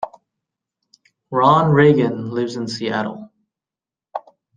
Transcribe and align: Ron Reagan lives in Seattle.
Ron 1.29 1.71
Reagan 1.71 2.31
lives 2.31 2.55
in 2.55 2.67
Seattle. 2.67 3.29